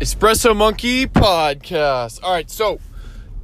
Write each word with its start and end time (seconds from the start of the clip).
Espresso 0.00 0.56
Monkey 0.56 1.06
Podcast. 1.06 2.18
All 2.24 2.32
right, 2.32 2.50
so 2.50 2.80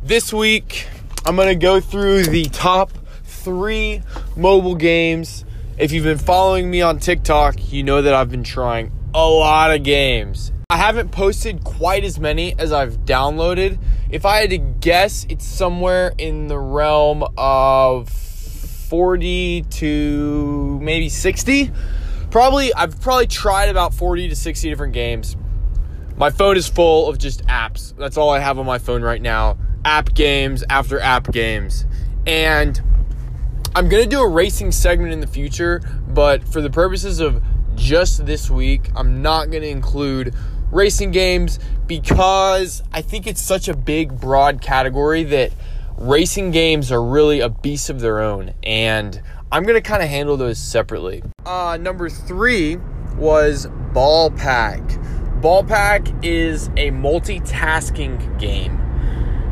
this 0.02 0.32
week 0.32 0.84
I'm 1.24 1.36
going 1.36 1.46
to 1.46 1.54
go 1.54 1.80
through 1.80 2.24
the 2.24 2.42
top 2.46 2.90
three 3.22 4.02
mobile 4.36 4.74
games. 4.74 5.44
If 5.78 5.92
you've 5.92 6.02
been 6.02 6.18
following 6.18 6.68
me 6.68 6.82
on 6.82 6.98
TikTok, 6.98 7.72
you 7.72 7.84
know 7.84 8.02
that 8.02 8.12
I've 8.14 8.32
been 8.32 8.42
trying 8.42 8.90
a 9.14 9.24
lot 9.24 9.72
of 9.72 9.84
games. 9.84 10.50
I 10.70 10.76
haven't 10.76 11.12
posted 11.12 11.62
quite 11.62 12.02
as 12.02 12.18
many 12.18 12.58
as 12.58 12.72
I've 12.72 13.04
downloaded. 13.04 13.78
If 14.10 14.26
I 14.26 14.38
had 14.38 14.50
to 14.50 14.58
guess, 14.58 15.26
it's 15.28 15.46
somewhere 15.46 16.12
in 16.18 16.48
the 16.48 16.58
realm 16.58 17.22
of 17.38 18.08
40 18.08 19.66
to 19.70 20.80
maybe 20.82 21.08
60. 21.08 21.70
Probably, 22.32 22.74
I've 22.74 23.00
probably 23.00 23.28
tried 23.28 23.68
about 23.68 23.94
40 23.94 24.28
to 24.30 24.36
60 24.36 24.68
different 24.68 24.94
games. 24.94 25.36
My 26.20 26.28
phone 26.28 26.58
is 26.58 26.68
full 26.68 27.08
of 27.08 27.16
just 27.16 27.46
apps. 27.46 27.96
That's 27.96 28.18
all 28.18 28.28
I 28.28 28.40
have 28.40 28.58
on 28.58 28.66
my 28.66 28.76
phone 28.76 29.00
right 29.00 29.22
now. 29.22 29.56
App 29.86 30.12
games 30.12 30.62
after 30.68 31.00
app 31.00 31.32
games. 31.32 31.86
And 32.26 32.78
I'm 33.74 33.88
going 33.88 34.02
to 34.02 34.08
do 34.08 34.20
a 34.20 34.28
racing 34.28 34.72
segment 34.72 35.14
in 35.14 35.20
the 35.20 35.26
future, 35.26 35.80
but 36.08 36.46
for 36.46 36.60
the 36.60 36.68
purposes 36.68 37.20
of 37.20 37.42
just 37.74 38.26
this 38.26 38.50
week, 38.50 38.90
I'm 38.94 39.22
not 39.22 39.50
going 39.50 39.62
to 39.62 39.70
include 39.70 40.34
racing 40.70 41.12
games 41.12 41.58
because 41.86 42.82
I 42.92 43.00
think 43.00 43.26
it's 43.26 43.40
such 43.40 43.68
a 43.68 43.74
big, 43.74 44.20
broad 44.20 44.60
category 44.60 45.24
that 45.24 45.52
racing 45.96 46.50
games 46.50 46.92
are 46.92 47.02
really 47.02 47.40
a 47.40 47.48
beast 47.48 47.88
of 47.88 48.00
their 48.00 48.20
own. 48.20 48.52
And 48.62 49.22
I'm 49.50 49.62
going 49.62 49.82
to 49.82 49.88
kind 49.88 50.02
of 50.02 50.10
handle 50.10 50.36
those 50.36 50.58
separately. 50.58 51.22
Uh, 51.46 51.78
number 51.80 52.10
three 52.10 52.76
was 53.16 53.68
Ball 53.94 54.30
Pack. 54.30 54.99
Ball 55.40 55.64
Pack 55.64 56.06
is 56.22 56.66
a 56.76 56.90
multitasking 56.90 58.38
game. 58.38 58.78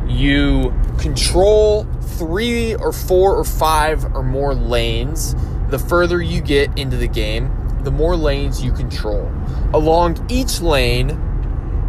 You 0.06 0.74
control 0.98 1.84
three 2.02 2.74
or 2.74 2.92
four 2.92 3.34
or 3.34 3.44
five 3.44 4.04
or 4.14 4.22
more 4.22 4.54
lanes. 4.54 5.34
The 5.70 5.78
further 5.78 6.20
you 6.20 6.42
get 6.42 6.78
into 6.78 6.98
the 6.98 7.08
game, 7.08 7.50
the 7.84 7.90
more 7.90 8.16
lanes 8.16 8.62
you 8.62 8.70
control. 8.70 9.32
Along 9.72 10.22
each 10.28 10.60
lane, 10.60 11.08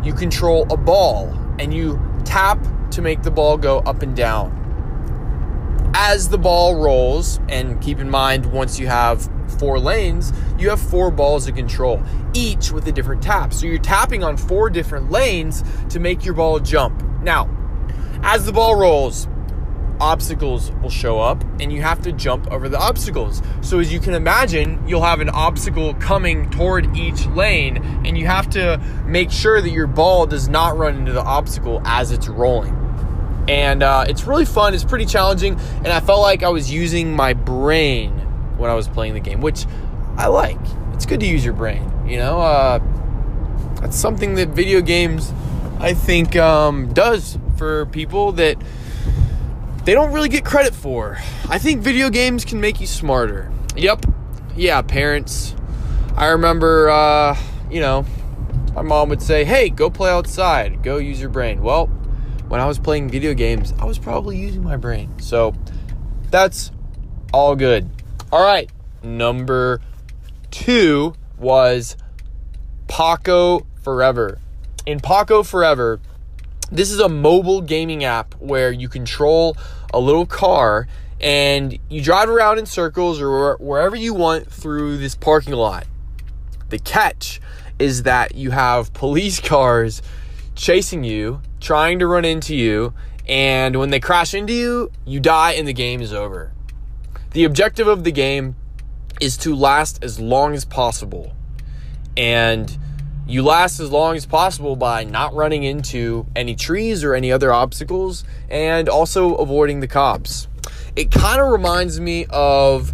you 0.02 0.14
control 0.14 0.66
a 0.72 0.78
ball 0.78 1.38
and 1.60 1.74
you 1.74 2.00
tap 2.24 2.66
to 2.92 3.02
make 3.02 3.24
the 3.24 3.32
ball 3.32 3.58
go 3.58 3.80
up 3.80 4.02
and 4.02 4.16
down. 4.16 4.56
As 5.94 6.30
the 6.30 6.38
ball 6.38 6.76
rolls, 6.76 7.42
and 7.50 7.82
keep 7.82 8.00
in 8.00 8.10
mind, 8.10 8.46
once 8.46 8.80
you 8.80 8.88
have 8.88 9.30
four 9.50 9.80
lanes, 9.80 10.34
you 10.58 10.70
have 10.70 10.80
four 10.80 11.12
balls 11.12 11.46
to 11.46 11.52
control, 11.52 12.02
each 12.34 12.72
with 12.72 12.88
a 12.88 12.92
different 12.92 13.22
tap. 13.22 13.54
So 13.54 13.66
you're 13.66 13.80
tapping 13.80 14.24
on 14.24 14.38
four 14.38 14.70
different 14.70 15.12
lanes 15.12 15.64
to 15.90 16.00
make 16.00 16.26
your 16.26 16.34
ball 16.34 16.60
jump. 16.60 17.04
Now, 17.22 17.50
as 18.24 18.46
the 18.46 18.52
ball 18.52 18.76
rolls, 18.76 19.28
obstacles 20.00 20.72
will 20.82 20.90
show 20.90 21.20
up 21.20 21.44
and 21.60 21.72
you 21.72 21.82
have 21.82 22.02
to 22.02 22.12
jump 22.12 22.52
over 22.52 22.70
the 22.70 22.80
obstacles. 22.80 23.42
So, 23.62 23.80
as 23.80 23.92
you 23.92 24.00
can 24.00 24.14
imagine, 24.14 24.86
you'll 24.88 25.04
have 25.04 25.20
an 25.20 25.30
obstacle 25.30 25.94
coming 25.96 26.50
toward 26.50 26.96
each 26.96 27.26
lane 27.28 27.78
and 28.06 28.18
you 28.18 28.26
have 28.26 28.50
to 28.52 28.78
make 29.06 29.32
sure 29.32 29.62
that 29.62 29.72
your 29.72 29.88
ball 29.88 30.26
does 30.26 30.48
not 30.48 30.78
run 30.78 30.96
into 30.96 31.12
the 31.12 31.24
obstacle 31.24 31.82
as 31.86 32.12
it's 32.12 32.28
rolling. 32.28 32.76
And 33.48 33.82
uh, 33.82 34.06
it's 34.08 34.26
really 34.26 34.46
fun, 34.46 34.76
it's 34.76 34.84
pretty 34.84 35.06
challenging, 35.06 35.60
and 35.78 35.88
I 35.88 36.02
felt 36.02 36.22
like 36.22 36.44
I 36.44 36.50
was 36.50 36.72
using 36.72 37.16
my 37.16 37.34
brain 37.34 38.19
when 38.60 38.70
I 38.70 38.76
was 38.76 38.88
playing 38.88 39.14
the 39.14 39.20
game, 39.20 39.42
which 39.42 39.66
I 40.18 40.28
like. 40.28 40.60
It's 40.94 41.06
good 41.06 41.22
to 41.22 41.26
use 41.26 41.44
your 41.44 41.54
brain, 41.54 41.92
you 42.08 42.18
know? 42.18 42.40
Uh, 42.40 42.80
that's 43.82 43.98
something 43.98 44.36
that 44.36 44.50
video 44.50 44.82
games, 44.82 45.32
I 45.80 45.94
think, 45.94 46.36
um, 46.36 46.94
does 46.94 47.40
for 47.58 47.86
people 47.88 48.34
that 48.34 48.58
they 49.86 49.94
don't 49.94 50.12
really 50.12 50.30
get 50.30 50.46
credit 50.46 50.76
for. 50.76 51.18
I 51.48 51.58
think 51.58 51.82
video 51.82 52.10
games 52.10 52.46
can 52.46 52.60
make 52.60 52.82
you 52.82 52.88
smarter. 52.88 53.52
Yep. 53.76 54.06
Yeah, 54.56 54.82
parents. 54.82 55.56
I 56.16 56.28
remember, 56.28 56.90
uh, 56.90 57.38
you 57.72 57.80
know, 57.80 58.06
my 58.76 58.82
mom 58.82 59.10
would 59.10 59.22
say, 59.22 59.46
hey, 59.46 59.70
go 59.70 59.90
play 59.90 60.10
outside, 60.12 60.84
go 60.84 60.98
use 60.98 61.20
your 61.20 61.30
brain. 61.30 61.62
Well, 61.62 61.88
when 62.50 62.60
I 62.60 62.66
was 62.66 62.78
playing 62.78 63.10
video 63.10 63.34
games, 63.34 63.74
I 63.80 63.86
was 63.86 63.98
probably 63.98 64.38
using 64.38 64.64
my 64.64 64.76
brain. 64.76 65.18
So 65.20 65.54
that's 66.30 66.72
all 67.34 67.56
good. 67.56 67.90
All 68.32 68.44
right. 68.44 68.70
Number 69.02 69.82
two 70.52 71.16
was 71.40 71.98
Pako 72.88 73.66
Forever. 73.82 74.40
In 74.86 75.00
Pako 75.00 75.44
Forever, 75.44 76.00
this 76.72 76.92
is 76.92 77.00
a 77.00 77.10
mobile 77.10 77.62
gaming 77.62 78.04
app 78.04 78.36
where 78.36 78.72
you 78.72 78.88
control 78.88 79.58
a 79.92 80.00
little 80.00 80.28
car 80.28 80.88
and 81.20 81.80
you 81.90 82.04
drive 82.04 82.30
around 82.30 82.60
in 82.60 82.68
circles 82.68 83.20
or 83.20 83.58
wherever 83.58 83.96
you 83.96 84.14
want 84.14 84.52
through 84.52 84.98
this 84.98 85.16
parking 85.16 85.54
lot. 85.54 85.88
The 86.70 86.78
catch 86.78 87.42
is 87.80 88.04
that 88.04 88.36
you 88.36 88.52
have 88.52 88.94
police 88.94 89.40
cars 89.44 90.04
chasing 90.54 91.04
you, 91.04 91.42
trying 91.60 91.98
to 91.98 92.06
run 92.06 92.26
into 92.26 92.56
you, 92.56 92.94
and 93.28 93.76
when 93.78 93.90
they 93.90 94.00
crash 94.00 94.36
into 94.36 94.54
you, 94.54 94.92
you 95.06 95.20
die 95.20 95.54
and 95.54 95.68
the 95.68 95.74
game 95.74 96.00
is 96.00 96.14
over. 96.14 96.52
The 97.32 97.44
objective 97.44 97.88
of 97.88 98.04
the 98.04 98.12
game 98.12 98.56
is 99.22 99.38
to 99.38 99.56
last 99.56 100.04
as 100.04 100.20
long 100.20 100.56
as 100.56 100.66
possible. 100.66 101.36
And 102.18 102.76
you 103.28 103.44
last 103.44 103.80
as 103.80 103.92
long 103.92 104.16
as 104.16 104.26
possible 104.26 104.76
by 104.76 105.04
not 105.04 105.36
running 105.36 105.64
into 105.64 106.26
any 106.36 106.56
trees 106.56 107.04
or 107.04 107.14
any 107.14 107.32
other 107.32 107.54
obstacles 107.54 108.24
and 108.50 108.90
also 108.90 109.36
avoiding 109.36 109.80
the 109.80 109.88
cops. 109.88 110.48
It 110.96 111.12
kind 111.12 111.40
of 111.40 111.52
reminds 111.52 112.00
me 112.00 112.26
of 112.32 112.92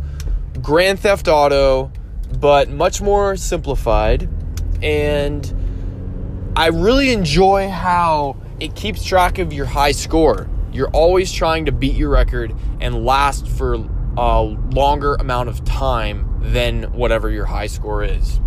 Grand 0.62 1.00
Theft 1.00 1.30
Auto, 1.30 1.94
but 2.38 2.70
much 2.70 3.02
more 3.02 3.38
simplified. 3.38 4.28
And 4.84 6.52
I 6.58 6.68
really 6.68 7.14
enjoy 7.14 7.70
how 7.70 8.36
it 8.60 8.76
keeps 8.76 9.06
track 9.06 9.40
of 9.40 9.54
your 9.54 9.66
high 9.66 9.94
score. 9.94 10.50
You're 10.74 10.90
always 10.90 11.32
trying 11.32 11.68
to 11.68 11.72
beat 11.72 11.96
your 11.96 12.10
record 12.10 12.54
and 12.82 13.06
last 13.06 13.48
for 13.48 13.78
a 14.18 14.42
longer 14.72 15.16
amount 15.16 15.50
of 15.50 15.64
time 15.66 16.40
than 16.42 16.84
whatever 16.94 17.30
your 17.30 17.46
high 17.46 17.68
score 17.68 18.04
is. 18.04 18.40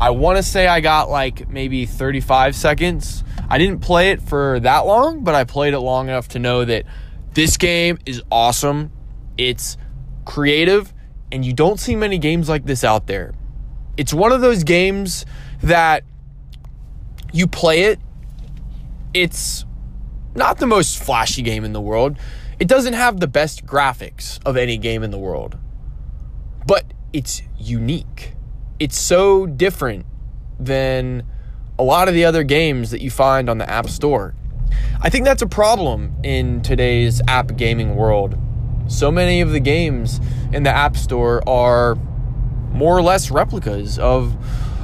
I 0.00 0.10
want 0.10 0.38
to 0.38 0.42
say 0.42 0.66
I 0.66 0.80
got 0.80 1.10
like 1.10 1.48
maybe 1.48 1.84
35 1.86 2.54
seconds. 2.56 3.24
I 3.48 3.58
didn't 3.58 3.80
play 3.80 4.10
it 4.10 4.22
for 4.22 4.60
that 4.60 4.86
long, 4.86 5.24
but 5.24 5.34
I 5.34 5.44
played 5.44 5.74
it 5.74 5.80
long 5.80 6.08
enough 6.08 6.28
to 6.28 6.38
know 6.38 6.64
that 6.64 6.84
this 7.34 7.56
game 7.56 7.98
is 8.06 8.22
awesome. 8.30 8.92
It's 9.36 9.76
creative, 10.24 10.92
and 11.30 11.44
you 11.44 11.52
don't 11.52 11.78
see 11.78 11.96
many 11.96 12.18
games 12.18 12.48
like 12.48 12.64
this 12.64 12.84
out 12.84 13.06
there. 13.06 13.34
It's 13.96 14.14
one 14.14 14.32
of 14.32 14.40
those 14.40 14.64
games 14.64 15.26
that 15.62 16.04
you 17.32 17.46
play 17.46 17.82
it, 17.82 18.00
it's 19.14 19.64
not 20.34 20.58
the 20.58 20.66
most 20.66 21.02
flashy 21.02 21.42
game 21.42 21.64
in 21.64 21.72
the 21.72 21.80
world. 21.80 22.16
It 22.60 22.68
doesn't 22.68 22.92
have 22.92 23.18
the 23.18 23.26
best 23.26 23.66
graphics 23.66 24.38
of 24.46 24.56
any 24.56 24.76
game 24.76 25.02
in 25.02 25.10
the 25.10 25.18
world, 25.18 25.58
but 26.66 26.84
it's 27.12 27.42
unique 27.58 28.36
it's 28.80 28.98
so 28.98 29.44
different 29.46 30.06
than 30.58 31.22
a 31.78 31.82
lot 31.82 32.08
of 32.08 32.14
the 32.14 32.24
other 32.24 32.42
games 32.42 32.90
that 32.90 33.02
you 33.02 33.10
find 33.10 33.48
on 33.50 33.58
the 33.58 33.70
App 33.70 33.88
Store. 33.88 34.34
I 35.02 35.10
think 35.10 35.26
that's 35.26 35.42
a 35.42 35.46
problem 35.46 36.14
in 36.24 36.62
today's 36.62 37.20
app 37.28 37.56
gaming 37.56 37.94
world. 37.94 38.36
So 38.88 39.10
many 39.10 39.42
of 39.42 39.50
the 39.50 39.60
games 39.60 40.18
in 40.52 40.62
the 40.62 40.70
App 40.70 40.96
Store 40.96 41.46
are 41.46 41.96
more 42.72 42.96
or 42.96 43.02
less 43.02 43.30
replicas 43.30 43.98
of 43.98 44.34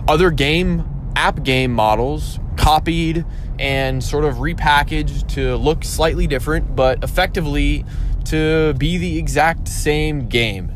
other 0.07 0.31
game 0.31 0.85
app 1.17 1.43
game 1.43 1.73
models 1.73 2.39
copied 2.57 3.25
and 3.59 4.03
sort 4.03 4.25
of 4.25 4.37
repackaged 4.37 5.29
to 5.29 5.57
look 5.57 5.85
slightly 5.85 6.27
different 6.27 6.77
but 6.77 7.03
effectively 7.03 7.85
to 8.25 8.75
be 8.75 8.99
the 8.99 9.19
exact 9.19 9.69
same 9.69 10.29
game. 10.29 10.73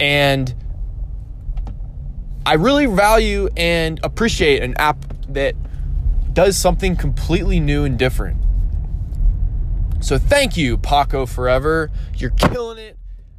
And 0.00 0.54
I 2.44 2.54
really 2.54 2.86
value 2.86 3.48
and 3.56 4.00
appreciate 4.02 4.62
an 4.62 4.74
app 4.78 5.04
that 5.28 5.54
does 6.32 6.56
something 6.56 6.96
completely 6.96 7.60
new 7.60 7.84
and 7.84 7.98
different. 7.98 8.40
So 10.00 10.18
thank 10.18 10.56
you, 10.56 10.78
Pako 10.78 11.28
Forever. 11.28 11.90
You're 12.16 12.30
killing 12.30 12.78
it, 12.78 12.96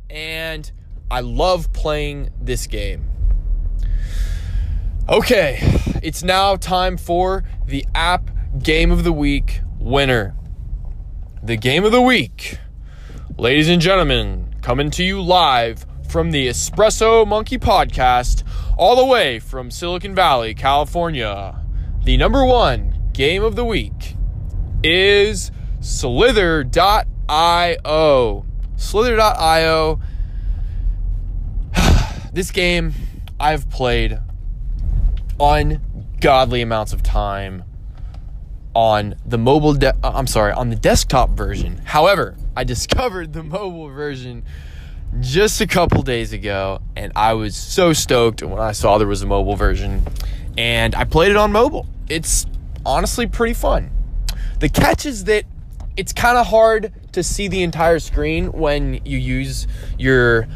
and 0.09 0.69
I 1.09 1.21
love 1.21 1.71
playing 1.71 2.31
this 2.41 2.67
game. 2.67 3.05
Okay, 5.07 5.59
it's 6.03 6.23
now 6.23 6.57
time 6.57 6.97
for 6.97 7.45
the 7.65 7.85
app 7.95 8.29
game 8.63 8.91
of 8.91 9.03
the 9.03 9.13
week 9.13 9.61
winner. 9.79 10.35
The 11.43 11.57
game 11.57 11.85
of 11.85 11.91
the 11.91 12.01
week, 12.01 12.57
ladies 13.37 13.69
and 13.69 13.81
gentlemen, 13.81 14.55
coming 14.61 14.89
to 14.91 15.03
you 15.03 15.21
live 15.21 15.85
from 16.07 16.31
the 16.31 16.47
Espresso 16.47 17.27
Monkey 17.27 17.57
Podcast 17.57 18.43
all 18.77 18.95
the 18.95 19.05
way 19.05 19.39
from 19.39 19.69
Silicon 19.69 20.15
Valley, 20.15 20.53
California, 20.53 21.63
the 22.03 22.17
number 22.17 22.45
one 22.45 23.11
game 23.13 23.43
of 23.43 23.55
the 23.55 23.65
week 23.65 24.15
is 24.83 25.51
Slither.io. 25.79 26.65
Slither.io. 28.75 29.99
this 32.33 32.51
game 32.51 32.93
I've 33.39 33.69
played 33.69 34.19
ungodly 35.39 36.61
amounts 36.61 36.93
of 36.93 37.03
time 37.03 37.63
on 38.77 39.15
the 39.25 39.39
mobile 39.39 39.73
de- 39.73 39.89
uh, 40.03 40.11
I'm 40.13 40.27
sorry, 40.27 40.51
on 40.51 40.69
the 40.69 40.75
desktop 40.75 41.31
version. 41.31 41.81
However, 41.83 42.35
I 42.55 42.63
discovered 42.63 43.33
the 43.33 43.41
mobile 43.57 43.89
version 43.89 44.43
just 45.19 45.61
a 45.61 45.65
couple 45.65 46.03
days 46.03 46.31
ago 46.31 46.79
and 46.95 47.11
I 47.15 47.33
was 47.33 47.55
so 47.55 47.91
stoked 47.91 48.43
when 48.43 48.59
I 48.59 48.73
saw 48.73 48.99
there 48.99 49.07
was 49.07 49.23
a 49.23 49.25
mobile 49.25 49.55
version 49.55 50.03
and 50.59 50.93
I 50.93 51.05
played 51.05 51.31
it 51.31 51.37
on 51.37 51.51
mobile. 51.51 51.87
It's 52.07 52.45
honestly 52.85 53.25
pretty 53.25 53.55
fun. 53.55 53.89
The 54.59 54.69
catch 54.69 55.07
is 55.07 55.23
that 55.23 55.45
it's 55.95 56.13
kind 56.13 56.37
of 56.37 56.45
hard 56.45 56.93
to 57.13 57.23
see 57.23 57.47
the 57.47 57.63
entire 57.63 57.97
screen 57.97 58.51
when 58.51 59.01
you 59.05 59.17
use 59.17 59.65
your 59.97 60.47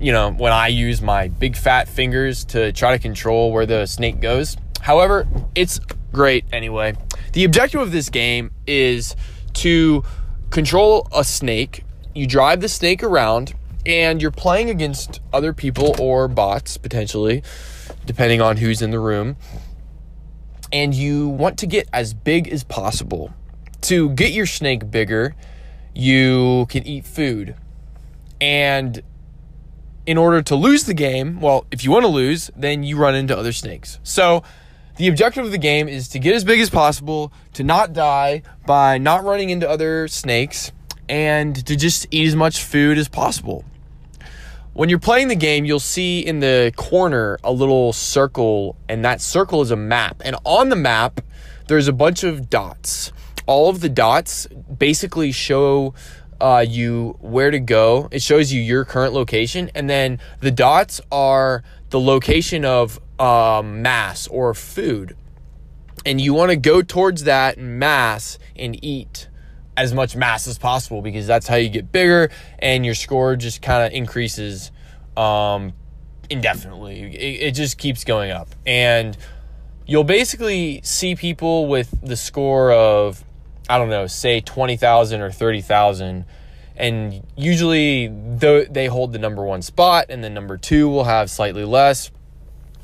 you 0.00 0.10
know, 0.10 0.32
when 0.32 0.50
I 0.52 0.68
use 0.68 1.00
my 1.00 1.28
big 1.28 1.56
fat 1.56 1.86
fingers 1.86 2.44
to 2.46 2.72
try 2.72 2.96
to 2.96 2.98
control 2.98 3.52
where 3.52 3.66
the 3.66 3.86
snake 3.86 4.20
goes. 4.20 4.56
However, 4.80 5.28
it's 5.54 5.78
great 6.12 6.46
anyway. 6.52 6.96
The 7.32 7.44
objective 7.44 7.80
of 7.80 7.92
this 7.92 8.08
game 8.08 8.50
is 8.66 9.14
to 9.54 10.02
control 10.50 11.06
a 11.14 11.22
snake. 11.22 11.84
You 12.14 12.26
drive 12.26 12.60
the 12.60 12.68
snake 12.68 13.02
around 13.02 13.54
and 13.86 14.20
you're 14.20 14.32
playing 14.32 14.68
against 14.68 15.20
other 15.32 15.52
people 15.52 15.94
or 16.00 16.26
bots 16.26 16.76
potentially, 16.76 17.42
depending 18.04 18.40
on 18.40 18.56
who's 18.56 18.82
in 18.82 18.90
the 18.90 18.98
room. 18.98 19.36
And 20.72 20.92
you 20.94 21.28
want 21.28 21.58
to 21.58 21.66
get 21.66 21.88
as 21.92 22.14
big 22.14 22.48
as 22.48 22.64
possible. 22.64 23.32
To 23.82 24.10
get 24.10 24.32
your 24.32 24.46
snake 24.46 24.90
bigger, 24.90 25.34
you 25.94 26.66
can 26.68 26.86
eat 26.86 27.06
food. 27.06 27.54
And 28.40 29.02
in 30.06 30.18
order 30.18 30.42
to 30.42 30.56
lose 30.56 30.84
the 30.84 30.94
game, 30.94 31.40
well, 31.40 31.66
if 31.70 31.84
you 31.84 31.90
want 31.90 32.04
to 32.04 32.08
lose, 32.08 32.50
then 32.56 32.82
you 32.82 32.96
run 32.96 33.14
into 33.14 33.36
other 33.36 33.52
snakes. 33.52 33.98
So, 34.02 34.42
the 34.96 35.08
objective 35.08 35.44
of 35.44 35.50
the 35.50 35.58
game 35.58 35.88
is 35.88 36.08
to 36.08 36.18
get 36.18 36.34
as 36.34 36.44
big 36.44 36.60
as 36.60 36.70
possible, 36.70 37.32
to 37.54 37.64
not 37.64 37.92
die 37.92 38.42
by 38.66 38.98
not 38.98 39.24
running 39.24 39.50
into 39.50 39.68
other 39.68 40.08
snakes, 40.08 40.72
and 41.08 41.66
to 41.66 41.76
just 41.76 42.06
eat 42.10 42.26
as 42.26 42.36
much 42.36 42.62
food 42.62 42.98
as 42.98 43.08
possible. 43.08 43.64
When 44.72 44.88
you're 44.88 45.00
playing 45.00 45.28
the 45.28 45.36
game, 45.36 45.64
you'll 45.64 45.80
see 45.80 46.20
in 46.20 46.38
the 46.40 46.72
corner 46.76 47.38
a 47.42 47.52
little 47.52 47.92
circle, 47.92 48.76
and 48.88 49.04
that 49.04 49.20
circle 49.20 49.62
is 49.62 49.70
a 49.70 49.76
map. 49.76 50.22
And 50.24 50.36
on 50.44 50.68
the 50.68 50.76
map, 50.76 51.20
there's 51.66 51.88
a 51.88 51.92
bunch 51.92 52.22
of 52.22 52.48
dots. 52.48 53.12
All 53.46 53.68
of 53.68 53.80
the 53.80 53.88
dots 53.88 54.46
basically 54.46 55.32
show 55.32 55.94
uh, 56.40 56.64
you 56.66 57.16
where 57.20 57.50
to 57.50 57.58
go. 57.58 58.08
It 58.10 58.22
shows 58.22 58.52
you 58.52 58.62
your 58.62 58.84
current 58.84 59.12
location, 59.12 59.70
and 59.74 59.90
then 59.90 60.20
the 60.38 60.50
dots 60.50 61.00
are 61.10 61.64
the 61.90 62.00
location 62.00 62.64
of 62.64 63.00
um, 63.20 63.82
mass 63.82 64.26
or 64.26 64.54
food. 64.54 65.16
And 66.06 66.20
you 66.20 66.32
want 66.32 66.50
to 66.50 66.56
go 66.56 66.80
towards 66.80 67.24
that 67.24 67.58
mass 67.58 68.38
and 68.56 68.82
eat 68.82 69.28
as 69.76 69.92
much 69.94 70.16
mass 70.16 70.46
as 70.46 70.58
possible 70.58 71.02
because 71.02 71.26
that's 71.26 71.46
how 71.46 71.56
you 71.56 71.68
get 71.68 71.92
bigger 71.92 72.30
and 72.58 72.84
your 72.84 72.94
score 72.94 73.36
just 73.36 73.62
kind 73.62 73.86
of 73.86 73.92
increases 73.92 74.72
um, 75.16 75.74
indefinitely. 76.30 77.14
It, 77.14 77.48
it 77.48 77.50
just 77.52 77.76
keeps 77.76 78.04
going 78.04 78.30
up. 78.30 78.48
And 78.66 79.16
you'll 79.86 80.04
basically 80.04 80.80
see 80.82 81.14
people 81.14 81.66
with 81.66 81.94
the 82.02 82.16
score 82.16 82.72
of, 82.72 83.22
I 83.68 83.76
don't 83.76 83.90
know, 83.90 84.06
say 84.06 84.40
20,000 84.40 85.20
or 85.20 85.30
30,000. 85.30 86.24
And 86.76 87.26
usually 87.36 88.08
they 88.08 88.86
hold 88.86 89.12
the 89.12 89.18
number 89.18 89.44
one 89.44 89.60
spot, 89.60 90.06
and 90.08 90.24
then 90.24 90.32
number 90.32 90.56
two 90.56 90.88
will 90.88 91.04
have 91.04 91.30
slightly 91.30 91.64
less. 91.64 92.10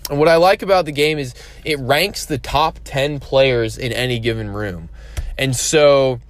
And 0.09 0.19
what 0.19 0.29
I 0.29 0.37
like 0.37 0.63
about 0.63 0.85
the 0.85 0.93
game 0.93 1.19
is 1.19 1.35
it 1.65 1.79
ranks 1.81 2.27
the 2.27 2.39
top 2.39 2.79
10 2.85 3.19
players 3.21 3.77
in 3.77 3.93
any 3.93 4.19
given 4.19 4.51
room. 4.51 4.89
And 5.37 5.55
so 5.55 6.21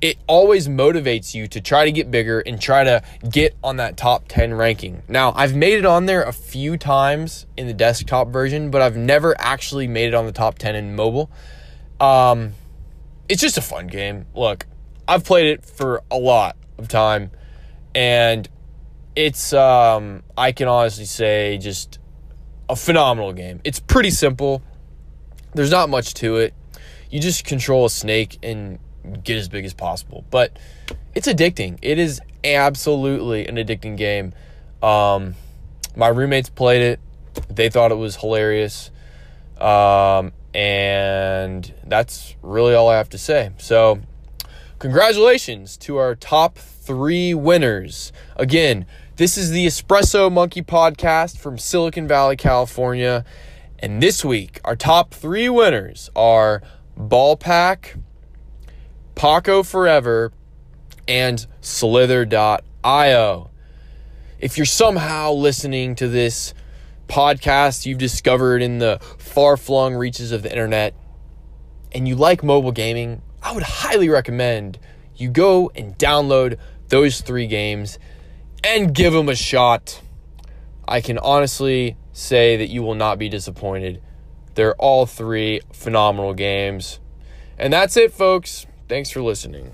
it 0.00 0.16
always 0.26 0.68
motivates 0.68 1.34
you 1.34 1.48
to 1.48 1.60
try 1.60 1.84
to 1.84 1.92
get 1.92 2.10
bigger 2.10 2.40
and 2.40 2.60
try 2.60 2.84
to 2.84 3.02
get 3.28 3.56
on 3.62 3.76
that 3.76 3.96
top 3.96 4.24
10 4.28 4.54
ranking. 4.54 5.02
Now, 5.08 5.32
I've 5.34 5.54
made 5.54 5.78
it 5.78 5.86
on 5.86 6.06
there 6.06 6.22
a 6.22 6.32
few 6.32 6.76
times 6.76 7.46
in 7.56 7.66
the 7.66 7.74
desktop 7.74 8.28
version, 8.28 8.70
but 8.70 8.82
I've 8.82 8.96
never 8.96 9.34
actually 9.40 9.88
made 9.88 10.08
it 10.08 10.14
on 10.14 10.26
the 10.26 10.32
top 10.32 10.58
10 10.58 10.76
in 10.76 10.94
mobile. 10.94 11.30
Um, 12.00 12.52
it's 13.28 13.40
just 13.40 13.58
a 13.58 13.62
fun 13.62 13.88
game. 13.88 14.26
Look, 14.34 14.66
I've 15.06 15.24
played 15.24 15.46
it 15.46 15.64
for 15.64 16.02
a 16.10 16.18
lot 16.18 16.56
of 16.78 16.88
time 16.88 17.30
and 17.94 18.48
it's 19.16 19.52
um, 19.52 20.22
I 20.36 20.52
can 20.52 20.68
honestly 20.68 21.04
say 21.04 21.58
just 21.58 21.97
a 22.68 22.76
phenomenal 22.76 23.32
game. 23.32 23.60
It's 23.64 23.80
pretty 23.80 24.10
simple. 24.10 24.62
There's 25.54 25.70
not 25.70 25.88
much 25.88 26.14
to 26.14 26.36
it. 26.36 26.54
You 27.10 27.20
just 27.20 27.44
control 27.44 27.86
a 27.86 27.90
snake 27.90 28.38
and 28.42 28.78
get 29.22 29.36
as 29.36 29.48
big 29.48 29.64
as 29.64 29.74
possible. 29.74 30.24
But 30.30 30.58
it's 31.14 31.26
addicting. 31.26 31.78
It 31.82 31.98
is 31.98 32.20
absolutely 32.44 33.46
an 33.46 33.56
addicting 33.56 33.96
game. 33.96 34.32
Um, 34.82 35.34
my 35.96 36.08
roommates 36.08 36.50
played 36.50 36.82
it. 36.82 37.00
They 37.48 37.70
thought 37.70 37.90
it 37.90 37.96
was 37.96 38.16
hilarious. 38.16 38.90
Um, 39.58 40.32
and 40.54 41.72
that's 41.84 42.36
really 42.42 42.74
all 42.74 42.88
I 42.88 42.96
have 42.96 43.08
to 43.10 43.18
say. 43.18 43.50
So, 43.58 44.00
congratulations 44.78 45.76
to 45.78 45.96
our 45.96 46.14
top 46.14 46.58
three 46.58 47.34
winners. 47.34 48.12
Again, 48.36 48.86
this 49.18 49.36
is 49.36 49.50
the 49.50 49.66
Espresso 49.66 50.30
Monkey 50.30 50.62
podcast 50.62 51.38
from 51.38 51.58
Silicon 51.58 52.06
Valley, 52.06 52.36
California. 52.36 53.24
And 53.80 54.00
this 54.00 54.24
week, 54.24 54.60
our 54.64 54.76
top 54.76 55.12
three 55.12 55.48
winners 55.48 56.08
are 56.14 56.62
Ballpack, 56.96 58.00
Pako 59.16 59.66
Forever, 59.66 60.32
and 61.08 61.44
Slither.io. 61.60 63.50
If 64.38 64.56
you're 64.56 64.64
somehow 64.64 65.32
listening 65.32 65.96
to 65.96 66.06
this 66.06 66.54
podcast 67.08 67.86
you've 67.86 67.98
discovered 67.98 68.62
in 68.62 68.78
the 68.78 69.00
far 69.18 69.56
flung 69.56 69.96
reaches 69.96 70.30
of 70.30 70.44
the 70.44 70.50
internet 70.52 70.94
and 71.90 72.06
you 72.06 72.14
like 72.14 72.44
mobile 72.44 72.70
gaming, 72.70 73.22
I 73.42 73.52
would 73.52 73.64
highly 73.64 74.08
recommend 74.08 74.78
you 75.16 75.28
go 75.28 75.72
and 75.74 75.98
download 75.98 76.56
those 76.86 77.20
three 77.20 77.48
games 77.48 77.98
and 78.64 78.94
give 78.94 79.12
them 79.12 79.28
a 79.28 79.34
shot. 79.34 80.00
I 80.86 81.00
can 81.00 81.18
honestly 81.18 81.96
say 82.12 82.56
that 82.56 82.68
you 82.68 82.82
will 82.82 82.94
not 82.94 83.18
be 83.18 83.28
disappointed. 83.28 84.02
They're 84.54 84.74
all 84.76 85.06
three 85.06 85.60
phenomenal 85.72 86.34
games. 86.34 87.00
And 87.58 87.72
that's 87.72 87.96
it, 87.96 88.12
folks. 88.12 88.66
Thanks 88.88 89.10
for 89.10 89.20
listening. 89.20 89.72